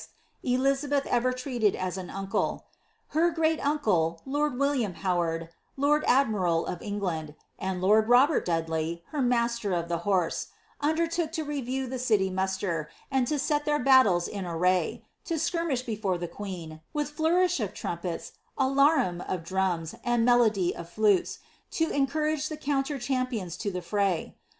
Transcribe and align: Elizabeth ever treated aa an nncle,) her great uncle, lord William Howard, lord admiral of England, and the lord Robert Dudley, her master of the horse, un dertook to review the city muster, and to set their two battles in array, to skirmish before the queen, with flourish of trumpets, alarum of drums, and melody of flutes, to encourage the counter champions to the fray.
Elizabeth 0.41 1.05
ever 1.05 1.31
treated 1.31 1.75
aa 1.75 1.91
an 2.01 2.07
nncle,) 2.09 2.61
her 3.09 3.29
great 3.29 3.63
uncle, 3.63 4.19
lord 4.25 4.57
William 4.57 4.95
Howard, 5.05 5.49
lord 5.77 6.03
admiral 6.07 6.65
of 6.65 6.81
England, 6.81 7.35
and 7.59 7.83
the 7.83 7.85
lord 7.85 8.09
Robert 8.09 8.43
Dudley, 8.43 9.03
her 9.09 9.21
master 9.21 9.73
of 9.73 9.89
the 9.89 9.99
horse, 9.99 10.47
un 10.79 10.95
dertook 10.97 11.31
to 11.33 11.43
review 11.43 11.85
the 11.85 11.99
city 11.99 12.31
muster, 12.31 12.89
and 13.11 13.27
to 13.27 13.37
set 13.37 13.65
their 13.65 13.77
two 13.77 13.83
battles 13.85 14.27
in 14.27 14.43
array, 14.43 15.05
to 15.25 15.37
skirmish 15.37 15.83
before 15.83 16.17
the 16.17 16.27
queen, 16.27 16.81
with 16.93 17.11
flourish 17.11 17.59
of 17.59 17.71
trumpets, 17.71 18.31
alarum 18.57 19.21
of 19.27 19.43
drums, 19.43 19.93
and 20.03 20.25
melody 20.25 20.75
of 20.75 20.89
flutes, 20.89 21.37
to 21.69 21.91
encourage 21.91 22.49
the 22.49 22.57
counter 22.57 22.97
champions 22.97 23.55
to 23.55 23.69
the 23.69 23.83
fray. 23.83 24.35